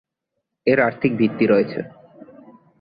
এর 0.67 0.79
আর্থিক 0.79 1.11
ভিত্তি 1.17 1.45
রয়েছে। 1.47 1.79